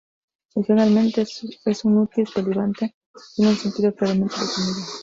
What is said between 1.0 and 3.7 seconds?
es un útil polivalente, sin un